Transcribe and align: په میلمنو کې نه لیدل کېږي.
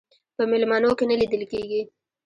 په 0.35 0.43
میلمنو 0.51 0.91
کې 0.97 1.05
نه 1.09 1.15
لیدل 1.21 1.41
کېږي. 1.51 1.81